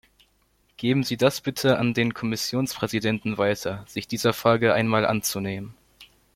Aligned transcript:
Geben 0.77 1.03
Sie 1.03 1.15
das 1.15 1.41
bitte 1.41 1.77
an 1.77 1.93
den 1.93 2.15
Kommissionspräsidenten 2.15 3.37
weiter, 3.37 3.85
sich 3.87 4.07
dieser 4.07 4.33
Frage 4.33 4.73
einmal 4.73 5.05
anzunehmen. 5.05 5.75